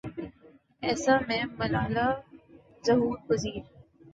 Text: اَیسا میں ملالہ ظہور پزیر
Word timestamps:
اَیسا 0.83 1.15
میں 1.27 1.43
ملالہ 1.59 2.07
ظہور 2.83 3.17
پزیر 3.27 3.61